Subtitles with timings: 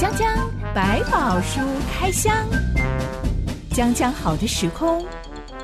[0.00, 0.26] 江江
[0.74, 1.60] 百宝书
[1.92, 2.34] 开箱，
[3.70, 5.04] 江江好的时空，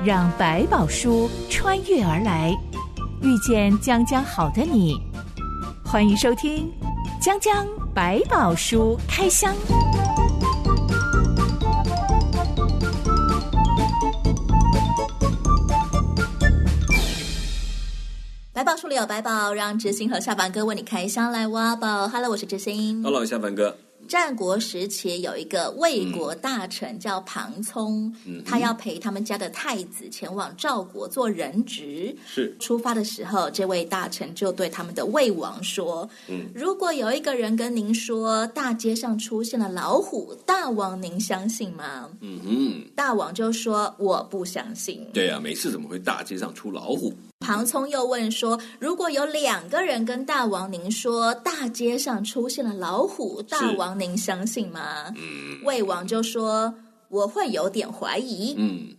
[0.05, 2.55] 让百宝书穿越而来，
[3.23, 4.95] 遇见江江好的你。
[5.83, 6.71] 欢迎收听
[7.19, 7.65] 江江
[7.95, 9.55] 百宝书开箱。
[18.53, 22.07] 百宝书里有百宝，让知心和下凡哥为你开箱来挖宝。
[22.07, 23.01] Hello，我是知心。
[23.01, 23.75] Hello，下凡哥。
[24.07, 32.15] 战国时期有一个魏国大臣叫庞聪，嗯、他要陪他们家的太子前往赵国做人质。
[32.25, 47.13] 是出发的时候，这位大臣就对他们的魏王说：“嗯，如果有一个人跟您说大街上出现了老虎，大王您相信吗？”嗯哼，大王就说：“我不相信。”对啊，没事，怎么会大街上出老虎？
[47.47, 56.73] 庞聪又问说：“如果有两个人跟大王您说大街上出现了老虎，大王您相信吗？”嗯，魏王就说
[57.07, 58.89] ：“我会有点怀疑。”嗯，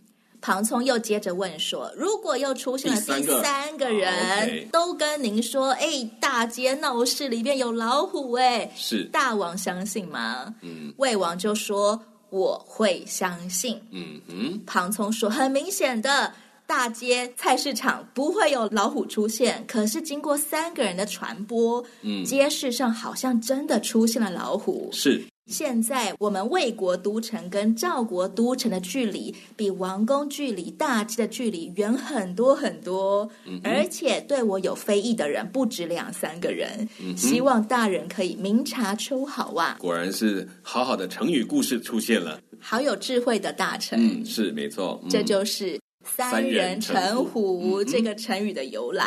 [0.41, 16.33] 庞聪又接着问说：“如果又出现了第三个人，都跟您说，哎，大街闹市里面有老虎，哎，是大王相信吗？”嗯，魏王就说：“我会相信。”嗯嗯，庞聪说：“很明显的。”
[16.69, 24.87] 大街菜市场不会有老虎出现，可是经过三个人的传播，嗯，街市上好像真的出现了老虎。
[24.93, 36.87] 是，现在我们魏国都城跟赵国都城的距离，比王宫距离大街的距离远很多很多，嗯、而且对我有非议的人不止两三个人。
[37.01, 39.75] 嗯、希望大人可以明察秋毫啊！
[39.79, 43.99] 果然是好好的成语故事出现了，好有智慧的大臣。
[43.99, 45.79] 嗯，是没错，嗯、这就是。
[46.15, 49.05] 三人成虎这个成语的由来，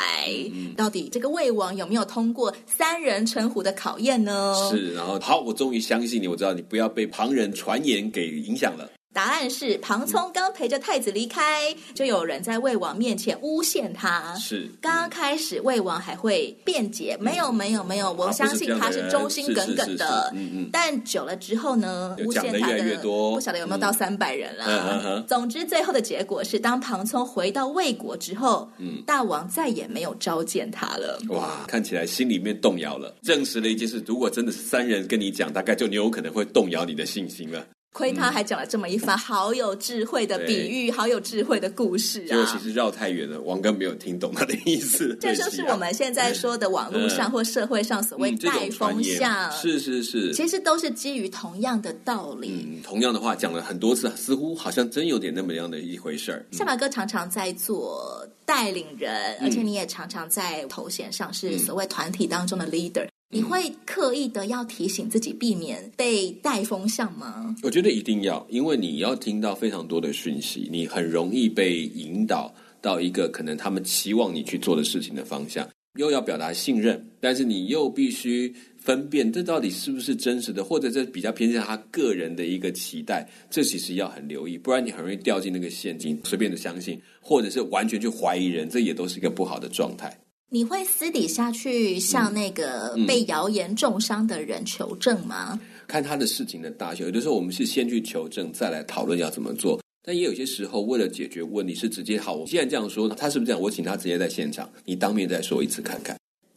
[0.52, 4.54] 嗯、到底这个魏王有没有通过三人成虎的考验呢？
[4.70, 8.90] 是，然后好，我终于相信你，我知道你不要被旁人传言给影响了。
[9.12, 14.34] 答案是庞聪刚陪着太子离开，就有人在魏王面前诬陷他。
[14.36, 20.32] 是，刚开始魏王还会辩解，没有没有没有，我相信他是忠心耿耿的。
[20.34, 20.70] 嗯嗯。
[20.72, 25.22] 但久了之后呢，诬陷他的越多，不晓得有没有到三百人了。
[25.28, 31.20] 总之，最后的结果是，当庞聪回到魏国之后，嗯，大王再也没有召见他了。
[31.28, 37.66] 哇，看起来心里面动摇了，证实了一件事：如果真的是三人跟你讲，大概就你有可能会动摇你的信心了。
[37.92, 42.28] 亏他还讲了这么一番好有智慧的比喻，好有智慧的故事啊！
[42.28, 45.16] 结果其实绕太远了，王哥没有听懂他的意思。
[45.20, 52.66] 这就是我们现在说的网络上或社会上所谓带风向，是是是，其实都是基于同样的道理。
[52.66, 56.44] 嗯，同样的话讲了很多次，似乎好像真有点那么样的一回事儿。
[56.50, 63.06] 夏马哥常常在做带领人，而且你也常常在头衔上是所谓团体当中的 leader。
[63.34, 67.56] 你会刻意的要提醒自己避免被带风向吗？
[67.62, 75.66] 我觉得一定要，因为你要听到非常多的讯息，你很容易被引导到一个可能他们期望你去做的事情的方向，
[75.98, 90.14] 又要表达信任，但是你又必须分辨这到底是不是真实的，或者这比较偏向他个人的一个期待，这其实要很留意，不然你很容易掉进那个陷阱，随便的相信，或者是完全去怀疑人，这也都是一个不好的状态。
[90.54, 95.58] 你会私底下去向那个被谣言重伤的人求证吗？
[95.88, 99.80] 看他的事情的大小，有的时候我们是先去求证，再来讨论要怎么做。
[100.04, 102.34] 但也有些时候，为了解决问题，是直接好。
[102.34, 103.58] 我既然这样说，他是不是这样？
[103.62, 106.14] 我请他直接在现场，你当面再说一次看看。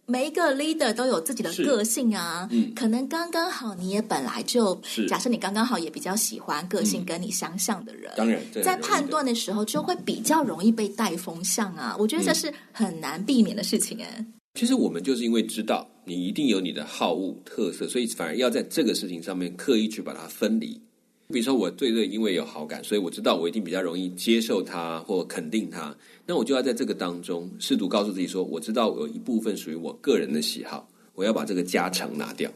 [0.08, 14.26] 每一个 leader 都有自己的个性啊，嗯，可能刚刚好你也本来就，假设你刚刚好也比较喜欢个性跟你相像的人，嗯、当然在判断的时候就会比较容易被带风向啊，我觉得这是很难避免的事情哎、欸。
[14.54, 20.80] 其实我们就是因为知道你一定有你的好恶特色，所以反而要在这个事情上面刻意去把它分离。
[21.28, 25.96] 比如说，我对这因为有好感，所以我知道我一定比较容易接受他或肯定他。
[26.26, 32.52] 那我就要在这个当中试图告诉自己说，我知道有一部分属于我个人的喜好，我要把这个加成拿掉。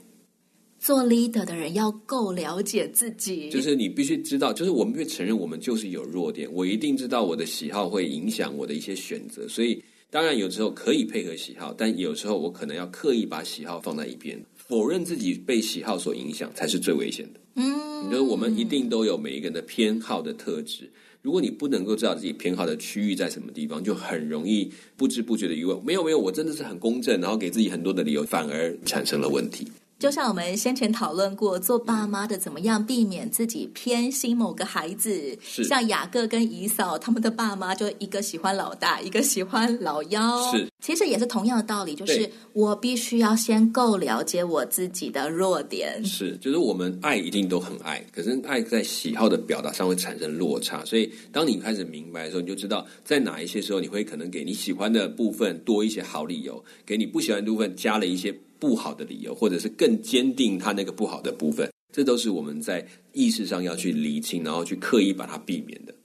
[0.80, 6.50] 做 leader 的人要够了解自己，就是你必须知道，就是我们会承认我们就是有弱点。
[6.54, 17.40] 我一定知道我的喜好会影响我的一些选择，所以当然有时候可以配合喜好，但有时候我可能要刻意把喜好放在一边，否认自己被喜好所影响才是最危险的。
[17.56, 20.90] 嗯，你觉得我们一定都有每一个人的偏好的特质。
[21.24, 29.68] 如果你不能够知道自己偏好的区域在什么地方，就很容易不知不觉的以为没有没有，我真的是很公正，然后给自己很多的理由，反而产生了问题。
[30.00, 35.38] 就像我们先前讨论过，做爸妈的怎么样避免自己偏心某个孩子。
[35.42, 40.50] 是像雅各跟姨嫂，他们的爸妈就一个喜欢老大，一个喜欢老幺。
[40.54, 46.02] 是，其实也是同样的道理，就是我必须要先够了解我自己的弱点。
[46.06, 50.86] 是，就是我们爱一定都很爱，可是爱在喜好的表达上会产生落差。
[50.86, 58.34] 所以当你开始明白的时候，你就知道在哪一些时候你会可能给你喜欢的部分多一些好理由，给你不喜欢的部分加了一些。
[58.60, 65.96] 不好的理由，或者是更坚定他那个不好的部分，这都是我们在意识上要去厘清，然后去刻意把它避免的。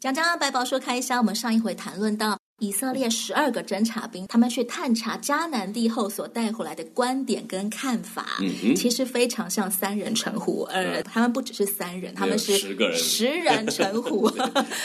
[0.00, 2.43] 讲讲白宝说开箱，我们上一回谈论到。
[2.60, 10.62] 以色列十二个侦察兵，他们去探查迦南地后所带回来的观点跟看法，嗯、其实非常像三人成虎。
[10.70, 14.30] 呃，他们不只是三人，他们是十个人，十人成 虎。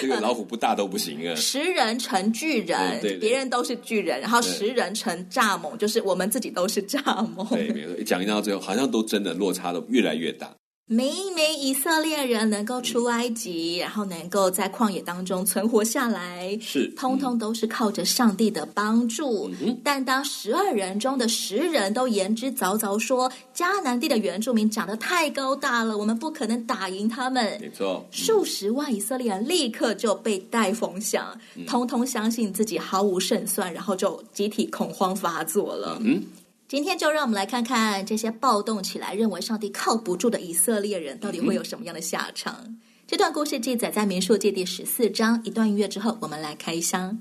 [0.01, 1.33] 这个老虎不大都不行啊！
[1.37, 6.99] 十人成巨人，对对对，别人都是巨人，然后十人成蚱蜢，就是我们自己都是蚱
[7.35, 7.47] 蜢。
[7.49, 8.03] 对，没错。
[8.03, 10.51] 讲一到最后，好像都真的落差都越来越大。
[10.91, 19.51] 明明以色列人能够出埃及，然后能够在旷野当中存活下来，是通通都是靠着上帝的帮助。
[19.61, 27.59] 嗯、但当十二人中的十人都言之凿凿说迦南地的原住民长得太高大了，我们不可能打赢他们。
[27.61, 35.99] 没错，数十万以色列人立刻就被带风向，嗯、通通相信自己毫无胜算，然后就集体恐慌发作了。
[36.03, 36.23] 嗯。
[36.69, 42.57] 今天就让我们来看看这些暴动起来、认为上帝靠不住的以色列人到底会有什么样的下场。
[42.63, 45.41] 嗯、这段故事记载在民数记第十四章。
[45.43, 47.17] 一段音乐之后，我们来开箱。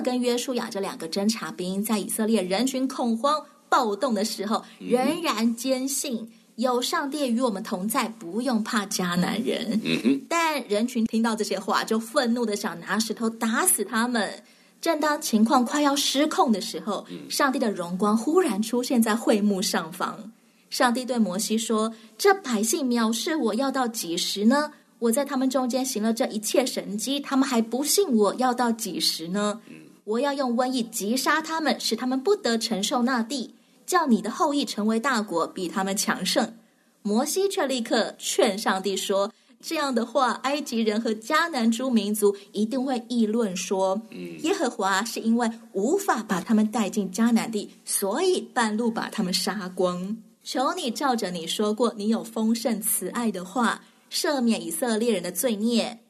[0.00, 9.80] 跟约书亚这两个侦察兵，在以色列人群恐慌暴动的时候，仍然坚信有上帝与我们同在，不用怕迦南人。
[10.28, 14.42] 但人群听到这些话，就愤怒的想拿石头打死他们。
[14.80, 20.32] 正当情况快要失控的时候，上帝的荣光忽然出现在会幕上方。
[20.70, 24.72] 上帝对摩西说：“这百姓藐视我要到几时呢？
[24.98, 29.60] 我在他们中间行了这一切神迹，他们还不信我要到几时呢？”
[30.04, 33.54] 我要用瘟疫击杀他们，使他们不得承受那地，
[33.86, 36.54] 叫你的后裔成为大国，比他们强盛。
[37.02, 44.00] 摩西却立刻劝上帝说：“这样的话，埃及人和迦南诸民族一定会议论说，
[44.42, 50.16] 耶和华是因为无法把他们带进迦南地，所以半路把他们杀光。
[50.42, 56.00] 求你照着你说过你有丰盛慈爱的话，赦免以色列人的罪孽。”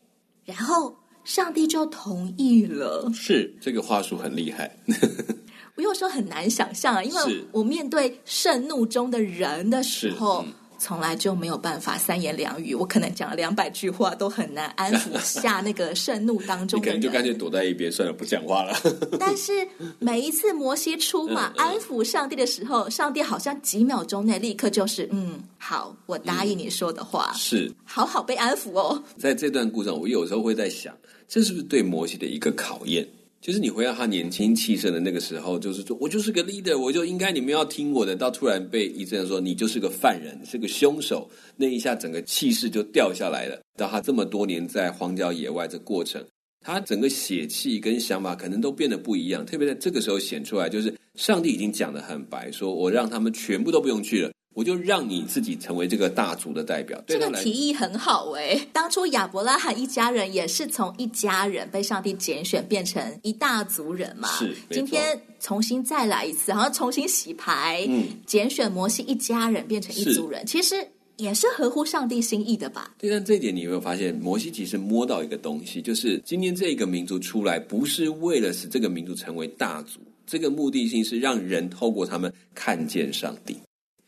[0.46, 0.99] 然后。
[1.24, 3.10] 上帝就同意了。
[3.14, 4.76] 是这个话术很厉害。
[5.76, 12.74] 我有时候很难想象啊，因为我面对盛怒中的人的时候，嗯、从来就没有办法三言两语。
[12.74, 16.96] 我可能讲了两百句话，都很难安抚下那个盛怒当中的人。
[16.96, 18.74] 你可能就干脆躲在一边，算了，不讲话了。
[19.20, 19.52] 但是
[19.98, 27.30] 每一次摩西出马 安抚上帝的时候，上帝好像几秒钟内立刻就是嗯，好，我答应你说的话。
[27.34, 29.00] 嗯、是，好好被安抚哦。
[29.18, 30.92] 在这段故事上，我有时候会在想。
[31.28, 33.06] 这是不是对摩西的一个考验？
[33.40, 38.14] 就是你回到他年轻气盛的那个时候，就是说我就是个 leader，我就应该你们要听我的。
[38.14, 41.26] 到突然被一阵说你就是个犯人，是个凶手，
[41.56, 43.58] 那一下整个气势就掉下来了。
[43.78, 46.22] 到他这么多年在荒郊野外这过程，
[46.60, 49.46] 他整个血气跟想法可能都变得不一样。
[49.46, 54.30] 特别在这个时候显出来，就是上帝已经讲得很白，说我让他们全部都不用去了。
[54.54, 57.02] 我就让你自己成为这个大族的代表。
[57.06, 64.28] 这个提议很好哎， 当初亚伯拉罕一家人也是从一家人被上帝拣选变成一大族人嘛。
[64.38, 70.74] 是，今天重新再来一次，好像重新洗牌，嗯，拣选摩西一家人变成一族人，其实
[71.16, 72.92] 也是合乎上帝心意的吧？
[72.98, 83.56] 对，但这一点你有没有发现，摩西其实摸到一个东西，就是今天这个民族出来，不是为了使这个民族成为大族，这个目的性是让人透过他们看见上帝。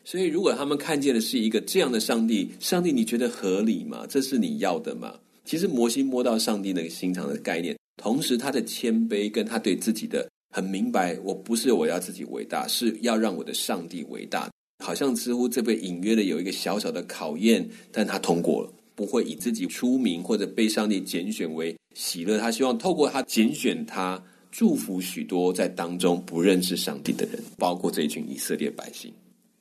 [0.05, 4.05] 所以，如果他们看见的是一个这样的上帝，上帝你觉得合理吗？
[4.09, 5.15] 这是你要的吗？
[5.45, 14.49] 其实摩西摸到上帝那个心肠的概念，同时他的谦卑跟他对自己的很明白，我不是我要自己伟大，是要让我的上帝伟大。
[14.83, 22.37] 好像似乎这被隐约的有一个小小的考验，但他通过了，不会以自己出名或者被上帝拣选为喜乐。
[22.37, 29.13] 他希望透过他拣选他，祝福许多在当中不认识上帝的人，包括这一群以色列百姓。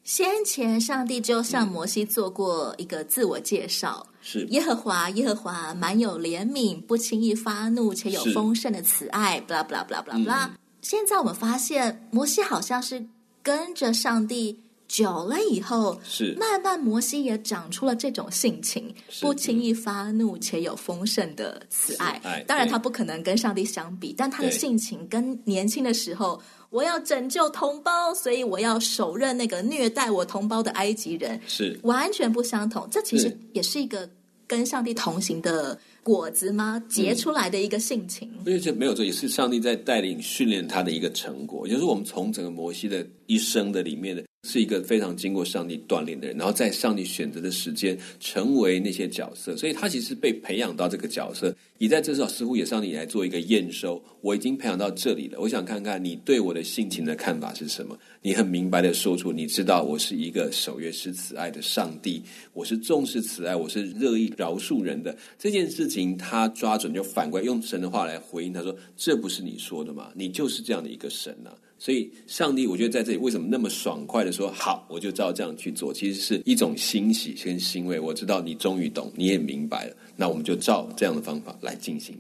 [0.05, 4.45] 先前上帝就向摩西做过一个自我介绍，是。
[4.51, 10.51] 耶和华，耶和华满有怜悯，不轻易发怒，且有丰盛的慈爱，blah blah blah blah blah。
[10.81, 13.05] 现在我们发现，摩西好像是
[13.45, 16.35] 跟着上帝久了以后，是。
[16.37, 22.19] 慢慢摩西也长出了这种性情，不轻易发怒，且有丰盛的慈爱。
[22.21, 26.43] 慈爱当然，他不可能跟上帝相比，但他的性情跟年轻的时候，
[26.73, 32.89] 我要拯救同胞，所以我要手刃那个虐待我同胞的埃及人，是完全不相同。
[32.91, 34.11] 这其实也是一个
[34.47, 35.79] 跟上帝同行的。
[36.05, 36.83] 果子吗？
[36.89, 41.65] 结出来的一个性情，而且没有这也是上帝在带领训练他的一个成果。
[41.65, 44.25] 也就是我们从整个摩西的一生的里面的。
[44.49, 51.55] 是一个非常经过上帝锻炼的人，然后在上帝选择的时间成为那些角色，所以他其实被培养到这个角色。
[51.83, 55.41] 你在这时候似乎也上帝来做一个验收，我已经培养到这里了。
[55.41, 57.99] 我想看看你对我的性情的看法是什么。
[58.23, 62.23] 你很明白的说出，你知道我是一个守约施慈爱的上帝，
[62.53, 66.17] 我是重视慈爱，我是乐意饶恕人的这件事情。
[66.17, 70.13] 他抓准就反过来用神的话来回应他说：“这不是你说的吗？
[70.15, 77.99] 你就是这样的一个神啊。”所以，上帝，我觉得在这里为什么那么爽快的说好，我就照这样去做，其实是一种欣喜跟欣慰。
[77.99, 82.17] 我知道你终于懂，你也明白了，那我们就照这样的方法来进行。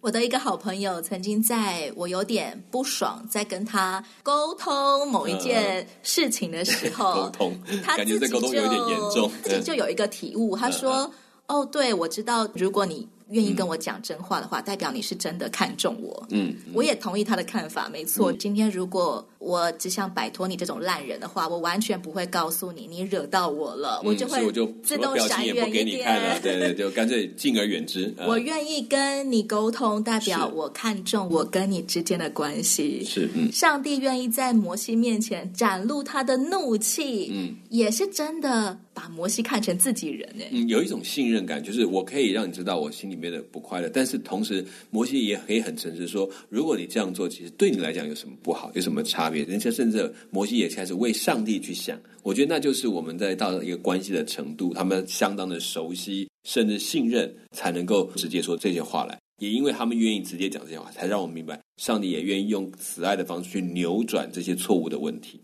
[0.00, 11.12] 我的一个好朋友曾经在我有点不爽，在跟他沟通某一件事情的时候， 沟通，他自己就感觉这沟通有点严重，自己就有一个体悟，他说
[11.48, 16.26] ：“哦，对，我知道，如果你。”愿意跟我讲真话的话，嗯、代表你是真的看重我。
[16.30, 18.32] 嗯，嗯，我也同意他的看法，没错。
[18.32, 24.40] 嗯、今天如果我只想摆脱你这种烂人的话，我完全不会告诉你，你惹到我了，嗯、我就会
[24.82, 26.06] 自动闪远一点。
[26.42, 28.12] 对对，就干脆敬而远之。
[28.18, 33.04] 嗯、我愿意跟你沟通，代表我看重我跟你之间的关系。
[33.04, 40.28] 是，嗯，上帝愿意在摩西面前展露他的怒气，嗯，也是真的把摩西看成自己人。
[40.38, 43.88] 哎，嗯，有一种信任感，就是我可以让你知道我心里面的不快乐。
[43.92, 49.42] 但是同时，摩西也可以很诚实说，如果你这样做，其实对你来讲有什么不好，有什么差别？
[49.44, 51.98] 人家甚至摩西也开始为上帝去想。
[52.22, 59.18] 我觉得那就是我们在到一个关系的程度，他们相当的熟悉，甚至信任，才能够直接说这些话来。
[59.38, 65.38] 也因为他们愿意直接讲这些话，才让我明白，上帝也愿意用慈爱的方式去扭转这些错误的问题。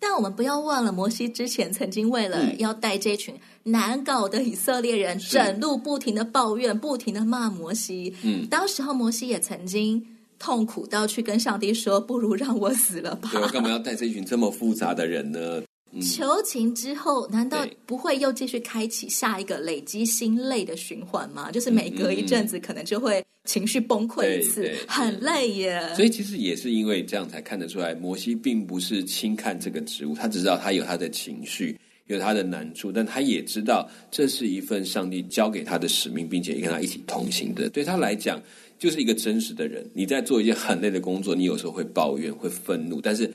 [0.00, 8.14] 但我们不要忘了，摩西之前曾经为了要带这群难搞的以色列人，整路不停的抱怨，不停的骂摩西。
[8.22, 10.04] 嗯，当时候摩西也曾经
[10.38, 15.62] 痛苦到去跟上帝说：“不如让我死了吧。”对，我干嘛要带这一群这么复杂的人呢？
[15.92, 21.50] 嗯、求情之后，难道不会又继续开启下一个累积心累的循环吗？
[21.50, 25.82] 就是每隔一阵子，可能就会情绪崩溃一次，很累耶。
[25.96, 37.68] 所以其实也是因为这样才看得出来，摩西并不是轻看这个职务，他只知道他有他的情绪，有他的难处，但他也知道这是一份上帝交给他的使命，并且跟他一起同行的。
[37.68, 38.40] 对他来讲，
[38.78, 39.84] 就是一个真实的人。
[39.92, 43.28] 你在做一件很累的工作，你有时候会抱怨、会愤怒，但是。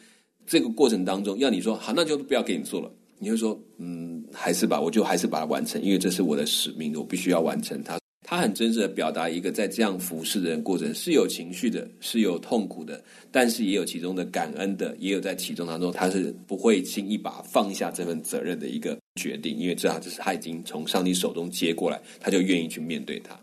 [0.46, 2.92] 这个过程当中，要你说好，那就不要给你做了。
[3.18, 7.98] 你会说，嗯，还是吧，我就还是把它完成，因为这是我的使命，我必须要完成它。
[8.28, 23.40] 他很真实的表达一个在这样服侍的人过程是有情绪的，是有痛苦的，但是也有其中的感恩的，也有在其中当中他是不会轻易把放下这份责任的一个决定，因为知道这是他已经从上帝手中接过来，他就愿意去面对他。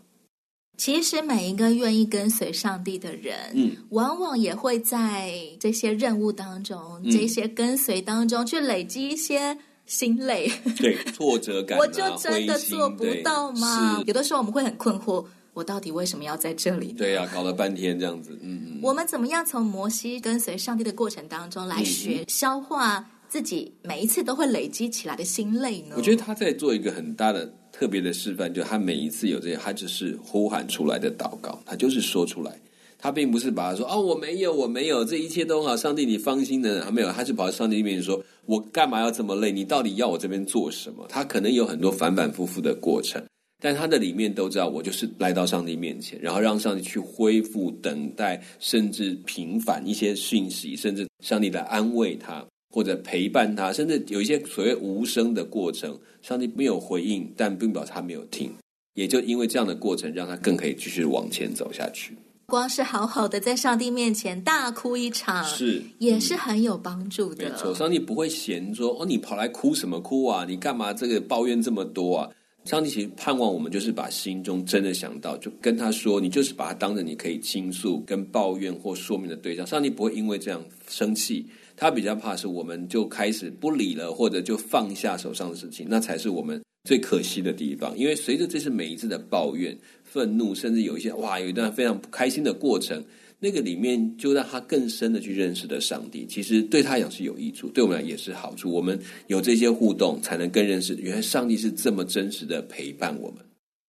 [0.75, 11.79] 其实每一个愿意跟随上帝的人，嗯，往往也会在这些任务当中、嗯、这些跟随当中去累积一些心累，对，挫折感、啊。
[11.81, 14.01] 我就真的做不到吗？
[14.07, 16.91] 有的时候我们会很困惑，我到底为什么要在这里？
[16.93, 18.79] 对呀、啊，搞了半天这样子，嗯嗯。
[18.81, 25.93] 我们怎么样从摩西跟随上帝的过程当中来学、嗯、消化自己每一次都会累积起来的心累呢？
[25.95, 27.53] 我觉得他在做一个很大的。
[27.73, 32.57] 特别的示范，就他每一次有这些，他只是呼喊出来的祷告，他就是说出来，
[32.99, 39.51] 他并不是把他说哦，我没有，我没有，这一切都好，上帝你放心的，他没有，他是跑到上帝面前说，我干嘛要这么累？
[39.51, 41.05] 你到底要我这边做什么？
[41.09, 43.21] 他可能有很多反反复复的过程，
[43.59, 52.45] 但他的里面都知道，我就是来到上帝面前，然后让上帝去恢复、等待，甚至平反一些讯息，甚至上帝来安慰他。
[52.73, 58.51] 或者陪伴他，甚至有一些所谓无声的过程，上帝没有回应，但并表示他没有听。
[58.95, 62.17] 也就因为这样的过程，让他更可以继续往前走下去。
[62.47, 67.47] 光是好好的在上帝面前大哭一场，是也是很有帮助的。
[67.47, 70.43] 没错，上帝不会嫌说哦，你跑来哭什么哭啊？
[70.47, 72.29] 你干嘛这个抱怨这么多啊？
[72.65, 79.65] 上帝其实盼望我们就是把心中真的想到，就跟他说，你就是把他当成你可以倾诉、跟抱怨或说明的对象。
[79.67, 81.45] 上帝不会因为这样生气。
[81.75, 87.97] 他比较怕是，我们就开始不理了，或者就放下手上的事情，那才是我们最可惜的地方。
[87.97, 93.03] 因为随着这是每一次的抱怨、愤怒，甚至有一些哇，有一段非常不开心的过程，
[93.39, 98.71] 那个里面就让他更深的去认识了上帝，其实对他讲是有益处，对我们来也是好处。
[98.71, 103.39] 我们有这些互动，才能更认识原来上帝是这么真实的陪伴我们。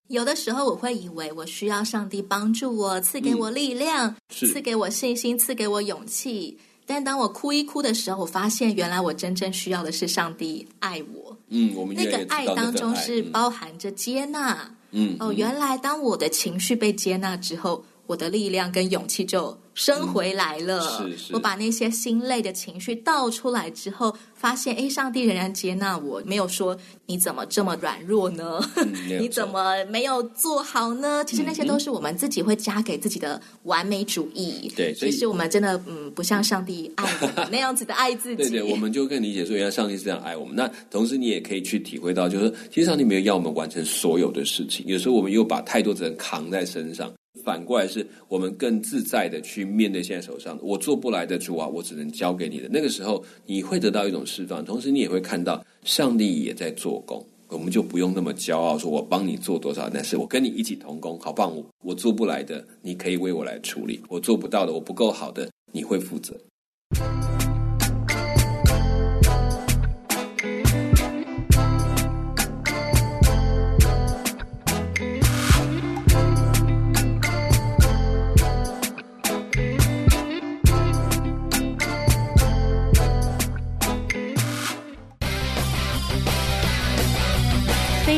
[0.08, 6.58] 有的时候我会以为我需要上帝帮助我，赐给我力量，嗯、赐给我信心，赐给我勇气。
[6.86, 11.36] 但当我哭一哭的时候，我发现原来我真正需要的是上帝爱我。
[11.48, 14.70] 嗯，我们那个爱当中是包含着接纳。
[14.90, 17.84] 嗯，哦，原来当我的情绪被接纳之后。
[18.06, 20.80] 我的力量跟勇气就升回来了。
[21.02, 26.76] 嗯、是是，我把那些心累的情绪倒出来之后，发现，哎，上帝仍然接纳我，没有说
[27.06, 28.60] 你怎么这么软弱呢？
[28.76, 31.24] 嗯、你怎么没有做好呢？
[31.26, 34.72] 其实那些都是我们自己会加给自己的完美主义。
[34.76, 38.36] 对、嗯，其实我们真的嗯，不像上帝爱我们 那样子的爱自己。
[38.36, 40.54] 对对，我们就更理解说，原来上帝是这样爱我们。
[40.54, 47.12] 那同时，你也可以去体会到，就是，其实上帝没有要我们完成所有的事情，有时候我们又把太多责任扛在身上。
[47.42, 52.68] 反过来是我们更自在的去面对现在手上的，我做不来的主啊，我只能交给你的。
[52.70, 61.54] 那个时候你会得到一种释放，同时你也会看到上帝也在做工，我们就不用那么骄傲，说我帮你做多少，但是我跟你一起同工，好棒！
[61.54, 66.38] 我我做不来的，你可以为我来处理；我做不到的，我不够好的，你会负责。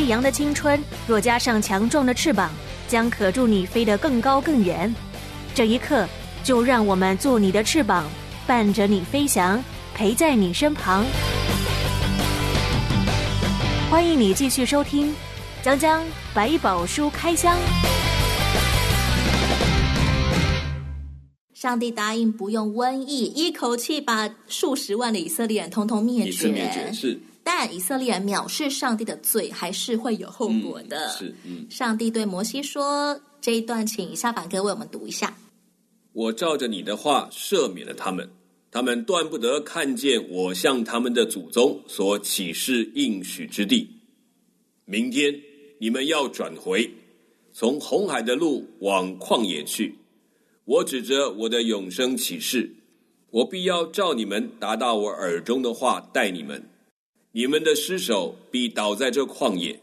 [0.07, 2.49] 飞扬的青春，若加上强壮的翅膀，
[2.87, 4.95] 将可助你飞得更高更远。
[5.53, 6.07] 这一刻，
[6.45, 8.05] 就让我们做你的翅膀，
[8.47, 9.61] 伴着你飞翔，
[9.93, 11.05] 陪在你身旁。
[13.91, 15.09] 欢迎你继续收听
[15.61, 16.01] 《江江
[16.33, 17.53] 百宝书开箱》。
[21.53, 26.47] 上帝答应不用瘟疫，一口气把数十万的以色列人通通灭绝。
[26.47, 27.19] 灭绝是。
[27.49, 31.07] 但以色列人藐视上帝的罪，还是会有后果的。
[31.07, 31.65] 嗯、是，嗯。
[31.71, 35.33] 上帝对摩西说：“这一段，请下凡哥为我们读一下。
[36.11, 38.29] 我照着你的话赦免了他们，
[38.69, 43.89] 他们断不得看见我向他们的祖宗所启示应许之地。
[44.83, 45.33] 明天
[45.79, 46.93] 你们要转回，
[47.53, 49.95] 从红海的路往旷野去。
[50.65, 52.69] 我指着我的永生启示，
[53.29, 56.61] 我必要照你们达到我耳中的话待你们。”
[57.37, 59.79] 你们的尸首必倒在这旷野，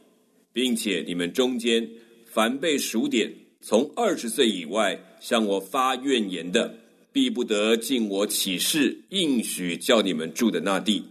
[0.53, 1.89] 并且你们中间
[2.27, 6.77] 凡被数点从二十岁以外向我发怨言的，
[7.13, 11.05] 必不得进我起誓应许叫你们住的那地。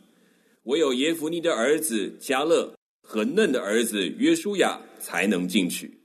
[0.63, 5.97] 唯有耶孚尼的儿子加勒和嫩的儿子约书亚才能进去。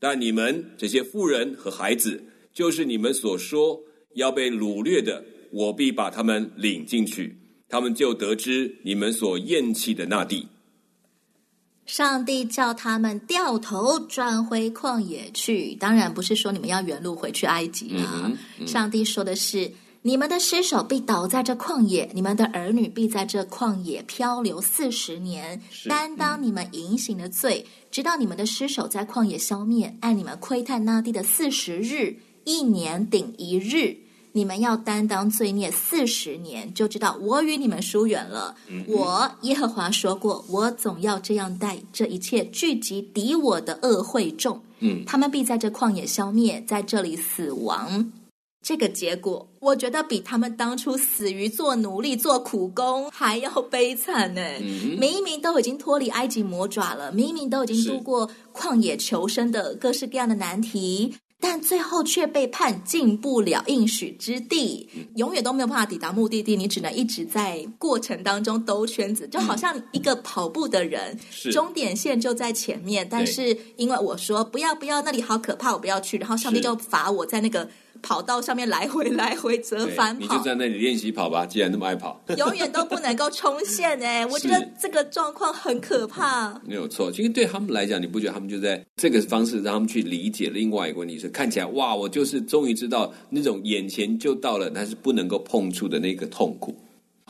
[0.00, 2.20] 但你们这些妇人和孩子，
[2.52, 3.80] 就是你们所说
[4.16, 7.36] 要被掳掠的，我必把他们领进去。
[7.68, 10.48] 他们就得知你们所厌弃的那地。
[11.84, 18.22] 上帝叫他们掉头转回旷野去，当然不是说你们要原路回去埃及啊。
[18.24, 19.70] 嗯嗯、上帝说的是：
[20.02, 29.96] 你们的尸首必倒在这旷野，你们的儿女必在这旷野漂流四十年，担当你们隐行的罪，直到你们的尸首在旷野消灭。
[30.00, 33.96] 按你们窥探那地的四十日，一年顶一日。
[34.36, 38.54] 你们要担当罪孽四十年，就知道我与你们疏远了。
[38.68, 44.60] 嗯、我耶和华说过，我总要这样待这一切聚集敌我的恶会众。
[44.80, 48.12] 嗯，他们必在这旷野消灭，在这里死亡。
[48.62, 54.42] 这个结果，我觉得比他们当初死于做奴隶、做苦工还要悲惨呢。
[54.60, 61.14] 嗯、明明都已经脱离埃及魔爪了，明明都已经度过旷野求生的各式各样的难题。
[61.40, 66.56] 但最后却被判进不了应许之地，永远都没有办法抵达目的地。
[66.56, 71.18] 你只能一直在过程当中兜圈子，就好像一个跑步的人，
[71.52, 73.06] 终点线就在前面。
[73.08, 76.18] 但是因为我说不要不要，那里好可怕，我不要去。
[76.18, 77.68] 然后上帝就罚我在那个。
[78.02, 81.46] 跑道上面来回来回折返跑，你就在那里练习跑吧。
[81.46, 84.24] 既然那么爱跑，永远都不能够冲线哎！
[84.30, 86.60] 我觉得这个状况很可怕。
[86.64, 96.74] 没有错，其实对他们来讲，你不觉得他们就在这个方式让他们去理解另外一个问题是，看起来哇，我就是终于知道那种眼前就到了，但是不能够碰触的那个痛苦。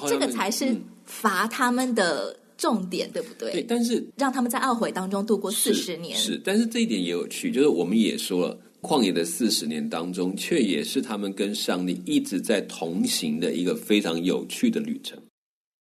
[0.07, 3.52] 这个才是罚他们的重点，嗯、对不对？
[3.52, 8.59] 对，但是让他们在懊悔当中度过四十年是，是，但是这一点也有趣，就是我们也说了。
[8.87, 15.18] 旷野的四十年当中，却也是他们跟上帝一直在同行的一个非常有趣的旅程。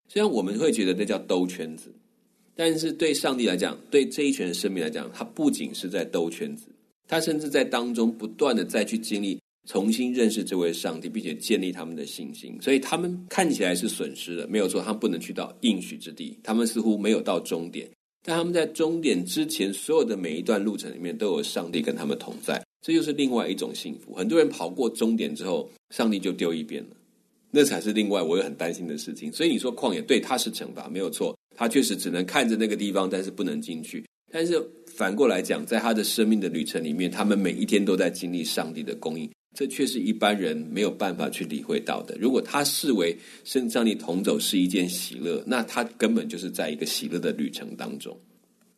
[0.07, 1.93] 虽然我们会觉得这叫兜圈子，
[2.55, 6.65] 但是对上帝来讲，对这一群生命来讲，他不仅是在兜圈子，
[7.07, 12.57] 他甚至在当中不断的再去经历重新认识这位上帝，并且建立他们的信心。
[12.59, 17.87] 所以他们看起来是损失了，没有错，他们不能去到应许之地，他们似乎没有到终点。
[18.23, 24.13] 但他们在终点之前，所有的每一段路程里面，都有上帝跟他们同在，这就是另外一种幸福。
[24.13, 26.89] 很多人跑过终点之后，上帝就丢一边了，
[27.49, 29.33] 那才是另外我也很担心的事情。
[29.33, 34.05] 所以你说旷野对他是惩罚，没有错，他确实只能看着那个地方，但是不能进去。
[34.31, 42.15] 但是反过来讲，在他的生命的旅程里面，他们每一天都在经历上帝的供应，这却是一般人没有办法去理会到的。
[42.19, 43.17] 如果他视为
[43.51, 48.15] 跟上帝同走是一件喜乐，那他根本就是在一个喜乐的旅程当中。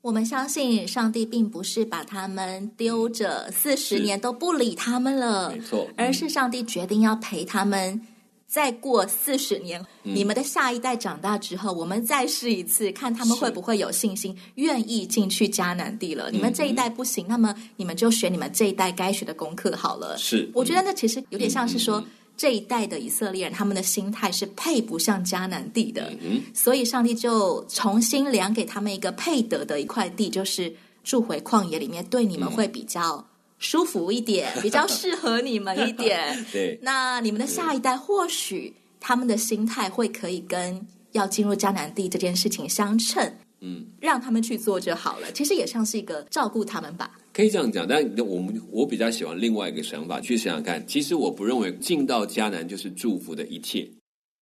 [0.02, 8.02] 我们相信上帝并不是把他们丢着四十年都不理他们了，没错，而是上帝决定要陪他们。
[8.48, 16.32] 再过四十年，嗯，你们的下一代长大之后，我们再试一次，看他们会不会有信心，愿意进去迦南地了。
[16.32, 20.18] 你们这一代不行，嗯，那么你们就学你们这一代该学的功课好了。
[20.18, 30.73] 是，我觉得那其实有点像是说，嗯，这一代的以色列人，他们的心态是配不上迦南地的，嗯，所以上帝就重新量给他们一个配得的一块地，就是
[31.04, 33.28] 住回旷野里面，对你们会比较。
[33.60, 36.45] 舒服一点，比较适合你们一点。
[36.54, 40.80] 对，那你们的下一代或许他们的心态会可以跟
[41.13, 43.34] 要进入迦南地这件事情相称。
[43.62, 45.32] 嗯，让他们去做就好了。
[45.32, 47.17] 其实也像是一个照顾他们吧。
[47.34, 50.86] 可以这样讲，但我们我比较喜欢另外一个想法，去想想看。
[50.88, 53.88] 其实我不认为进到迦南就是祝福的一切。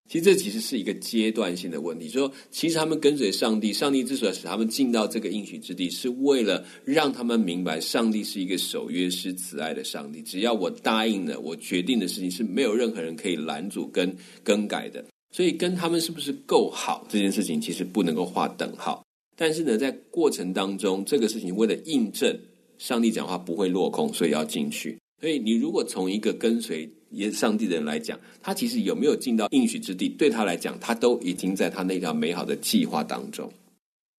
[0.08, 10.22] 其实这其实是一个阶段性的问题，就说，其实他们跟随上帝，上帝之所以使他们进到这个应许之地，是为了让他们明白，上帝是一个守约施慈爱的上帝。
[10.22, 15.04] 只要我答应了，我决定的事情是没有任何人可以拦阻跟更改的。
[15.32, 19.04] 所以，跟他们是不是够好这件事情，其实不能够划等号。
[19.36, 22.38] 但是呢，在过程当中，这个事情为了印证
[22.78, 24.98] 上帝讲话不会落空，所以要进去。
[25.22, 33.52] 所以，你如果从一个跟随耶上帝的人来讲，他其实有没有进到应许之地，对他来讲，他都已经在他那条美好的计划当中。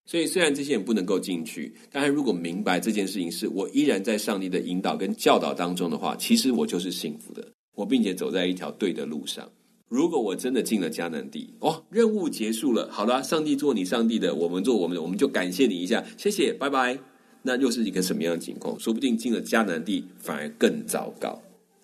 [0.06, 9.50] 所以，虽然这些人不能够进去，但是如果明白这件事情是我依然在上帝的引导跟教导当中的话，其实我就是幸福的，我并且走在一条对的路上。
[9.88, 16.98] 如果我真的进了迦南地，哦，任务结束了，好了，上帝做你上帝的，我们做我们的，我们就感谢你一下，谢谢，拜拜。
[17.42, 18.76] 那又是一个什么样的情况？
[18.80, 21.40] 说不定进了迦南地反而更糟糕。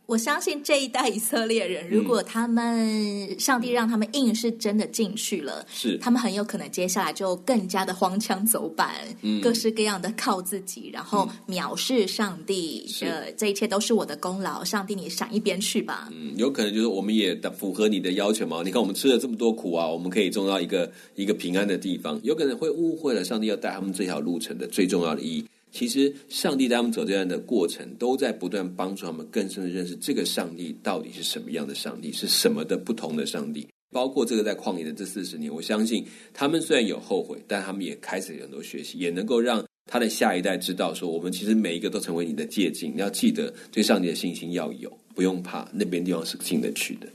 [0.06, 8.90] 我相信这一代以色列人，如果他们上帝让他们硬是真的进去了，是他们很有可能接下来就更加的荒腔走板，
[9.22, 16.10] 嗯，各式各样的靠自己，然后藐视上帝，呃，这一切都是我的功劳，上帝你闪一边去吧。
[16.12, 18.60] 嗯，有可能就是我们也符合你的要求嘛？
[18.64, 25.46] 你看我们吃了这么多苦啊，我们可以种到一个一个平安的地方，有可能会误会了上帝要带他们这条路程的最重要的意义。
[25.72, 33.66] 其实，上帝带他们走这样的过程，都在不断帮助他们更深的认识这个上帝到底是什么样的上帝，是什么的不同的上帝。
[33.90, 42.92] 包括这个在旷野的这四十年，我相信他们虽然有后悔，但他们也开始有很多学习，也能够让他的下一代知道说，我们其实每一个都成为你的借镜。
[42.94, 47.06] 你要记得对上帝的信心要有，不用怕，那边地方是进得去的。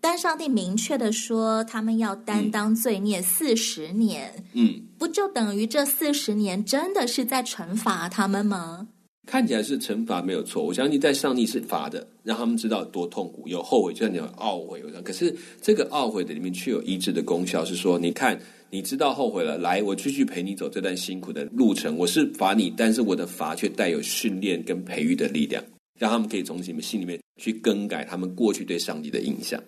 [0.00, 4.32] 但上帝明确的说，他们要担当罪孽四十年。
[4.54, 8.88] 嗯，不就等于这四十年真的是在惩罚他们吗？
[9.26, 18.36] 看起来是惩罚没有错，我相信在上帝是罚的，让他们知道多痛苦，有后悔，就像你有懊悔，可是这个懊悔的里面却有医治的功效，是说，你看，
[18.70, 21.96] 你知道后悔了，来，我继续陪你走这段辛苦的路程。
[21.96, 25.62] 我是罚你，但是我的罚却带有训练跟培育的力量，
[25.96, 29.62] 让他们可以从你们心里面去更改他们过去对上帝的印象。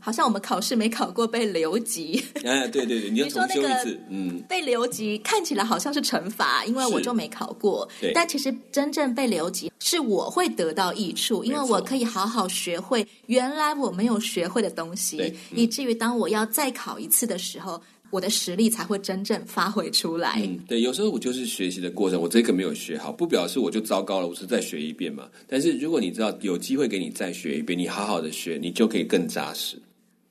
[0.00, 20.40] 好像我们考试没考过被留级，哎，对对对， 你要重修一次，嗯，被留级看起来好像是惩罚，因为我就没考过，但其实真正被留级是我会得到益处，因为我可以好好学会原来我没有学会的东西，嗯，以至于当我要再考一次的时候，我的实力才会真正发挥出来。
[20.42, 25.28] 嗯，对，有时候我就是学习的过程，我这个没有学好，不表示我就糟糕了，我是再学一遍嘛。
[25.46, 29.80] 但是如果你知道有机会给你再学一遍，你好好的学，你就可以更扎实。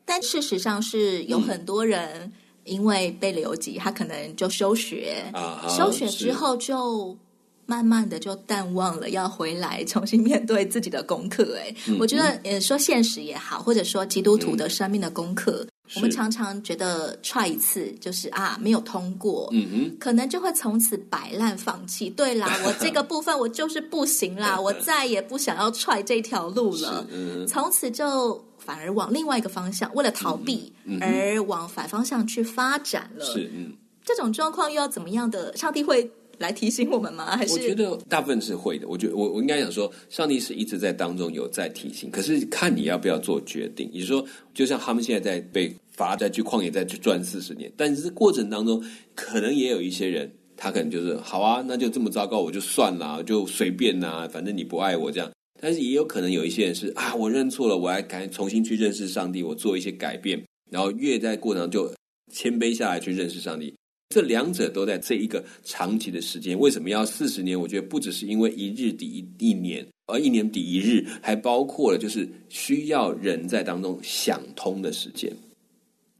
[0.05, 2.31] 但事实上是有很多人
[2.63, 7.17] 因为被留级，他可能就休学，啊、休学之后就
[7.65, 11.57] 慢慢的就淡忘了要回来 重新面对自己的功课。
[11.57, 22.09] 哎、嗯，我觉得呃说现实也好，或者说基督徒的生命的功课，嗯、我们常常觉得 try 一次就是啊没有通过，嗯哼，可能就会从此摆烂放弃。
[22.09, 28.43] 对啦，我这个部分我就是不行啦，我 再也不想要 try 这条路了，嗯，从此就。
[28.59, 33.23] 反而往另外一个方向，为了逃避而往反方向去发展了。
[33.23, 33.71] 是，嗯，
[34.03, 35.55] 这种状况又要怎么样的？
[35.55, 37.35] 上帝会来提醒我们吗？
[37.35, 38.87] 还是我觉得大部分是会的。
[38.87, 43.89] 我觉得我我应该想说，上帝是一直在当中有在提醒，可是看你要不要做决定。
[43.91, 48.83] 也就是说，就像他们现在在被罚在去旷野再去转四十年，但是过程当中
[49.15, 55.31] 可能也有一些人，他可能就是好啊，那就这么糟糕，我就算了，就随便呐，反正你不爱我这样。
[55.59, 61.91] 但是也有可能有一些人是啊，我认错了，我还敢重新去认识上帝，我做一些改变，然后越在过程就
[62.31, 63.73] 谦卑下来去认识上帝。
[64.09, 67.59] 这两者都在这一个长期的时间，为什么要四十年？
[67.59, 75.31] 我觉得不只是因为一日抵一一年，而一年抵一日，还包括了就是需要人在当中想通的时间。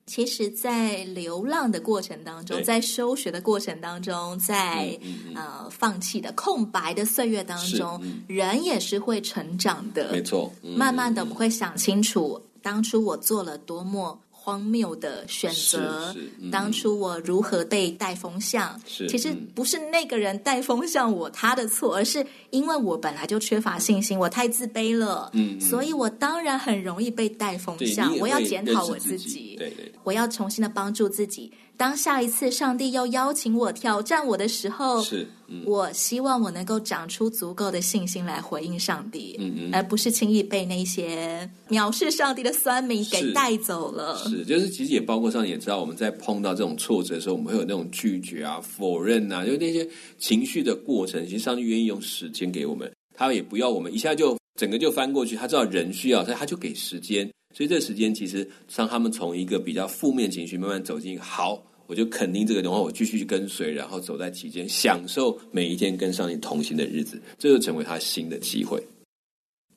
[0.06, 10.12] 其实，在流浪的过程当中，在休学的过程当中，在、嗯嗯、呃放弃的空白的岁月当中，嗯、人也是会成长的。
[10.12, 14.18] 没错，嗯、慢慢的我们会想清楚，当初我做了多么。
[14.48, 16.16] 荒谬的选择。
[16.40, 18.80] 嗯、当初我如何被带风向？
[18.88, 25.30] 是其实不是那个人带风向我他的错，而是因为我本来就缺乏信心，我太自卑了。
[25.34, 28.18] 嗯，所以我当然很容易被带风向。
[28.20, 29.58] 我要检讨我自己。
[29.58, 31.52] 对对，我要重新的帮助自己。
[31.78, 44.18] 当下一次上帝要邀请我挑战我的时候，是，嗯、我希望我能够长出足够的信心来回应上帝，嗯嗯，而不是轻易被那些藐视上帝的酸民给带走了。
[44.18, 49.88] 是，是，就是其实也包括上帝也知道，我们在碰到这种挫折的时候，我们会有那种拒绝啊、否认啊，就那些
[50.18, 51.24] 情绪的过程。
[51.26, 57.30] 其实上帝愿意用时间给我们，他也不要我们一下就整个就翻过去，他知道人需要，所以他就给时间。
[57.58, 68.80] 所以这个时间其实让他们从一个比较负面情绪慢慢走进好，我就肯定这个然后，我继续跟随，然后走在其间，享受每一天跟上帝同行的日子，这就成为他新的机会。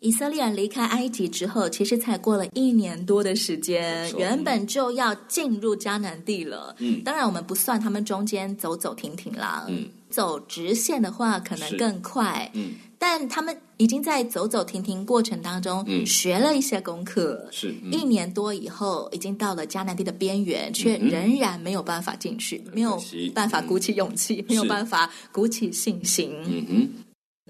[0.00, 6.76] 以色列人离开埃及之后，其实才过了一年多的时间，原本就要进入迦南地了。
[6.80, 9.64] 嗯，当然我们不算他们中间走走停停啦。
[9.70, 12.50] 嗯，走直线的话可能更快。
[12.52, 12.74] 嗯。
[13.02, 17.48] 但他们已经在走走停停过程当中，嗯，学了一些功课。
[17.50, 23.00] 是，嗯、一年多以后，已经到了迦南地的边缘，却仍然没有办法进去，嗯、没有
[23.34, 26.30] 办法鼓起勇气，嗯、没有办法鼓起信心。
[26.44, 26.88] 嗯哼。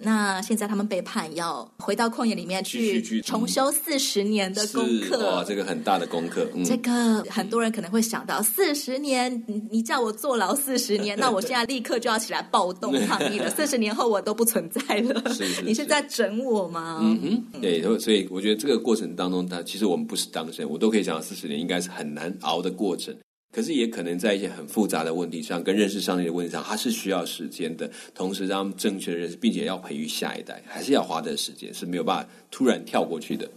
[0.03, 6.49] 那现在他们被判要回到旷野里面去重修四十年的功课，哇，这个很大的功课。
[6.55, 13.51] 嗯、这个很多人可能会想到，四十年，你你叫我坐牢四十年， 那我现在立刻就要起来暴动抗议了。
[13.55, 17.01] 四十年后我都不存在了，是是是，你是在整我吗？
[17.03, 17.21] 嗯
[17.53, 23.15] 哼，对，所以我觉得这个过程当中，他其实我们不是当事人，我都可以想到四十年应该是很难熬的过程。
[23.53, 27.91] 可是也可能在一些很复杂的问题上，跟认识上帝的问题上，它是需要时间的。
[28.15, 33.51] 同时，让他们正确的认识，并且要培育下一代，还是要花的时间，是没有办法突然跳过去的。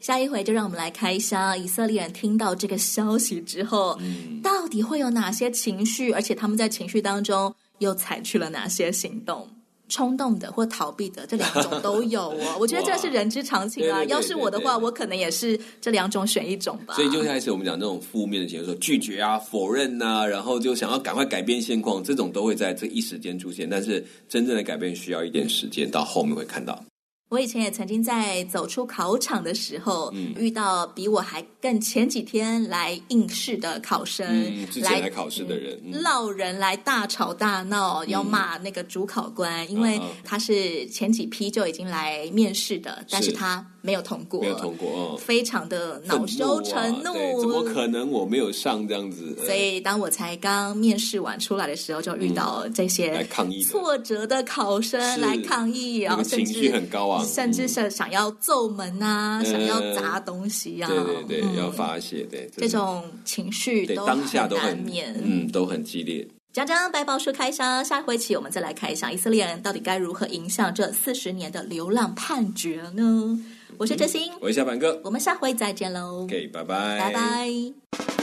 [0.00, 9.48] 下一回就让我们来开箱以色列人听到这个消息之后，嗯、到底会有哪些情绪，而且他们在情绪当中又采取了哪些行动？
[9.90, 14.02] 冲动的或逃避的这两种都有哦， 我觉得这是人之常情啊。
[14.04, 16.94] 要是我的话，我可能也是这两种选一种吧。
[16.94, 23.68] 所以就开始我们讲这种负面的情绪，说拒绝啊、否认啊，然后就想要赶快改变现况，这种都会在这一时间出现。
[23.68, 26.82] 但是真正的改变需要一点时间，到后面会看到。
[27.30, 43.30] 我以前也曾经在走出考场的时候，嗯、遇到比我还更前几天来应试的考生，嗯、之前来考试的人，闹、嗯、人来大吵大闹，嗯、要骂那个主考官，嗯、因为他是前几批就已经来面试的，是但是。
[43.32, 43.64] 他。
[43.82, 49.36] 没有通过，没有通过，哦、非常的恼羞成怒，怎么可能我没有上这样子？
[49.44, 53.26] 所以当我才刚面试完出来的时候，就遇到这些
[53.66, 66.26] 挫折的考生来抗议，然后情绪很高啊，甚至是想要揍门啊，嗯、想要砸东西啊，对对对，嗯、要发泄，对这种情绪都当下都很难免，嗯，都很激烈。
[66.52, 73.38] 讲讲百宝书开箱，下回起我们再来开箱以色列人到底该如何迎向这四十年的流浪判决呢？
[73.80, 76.24] 我是哲心，我是小板哥，我们下回再见喽。
[76.24, 78.19] OK，拜拜，拜拜。